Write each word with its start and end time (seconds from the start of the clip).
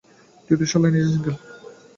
তুই 0.45 0.55
তো 0.59 0.65
শালা 0.71 0.87
নিজেই 0.93 1.11
সিঙ্গেল। 1.13 1.35